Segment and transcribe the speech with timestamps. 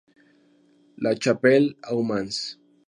[0.97, 2.57] La Chapelle-au-Mans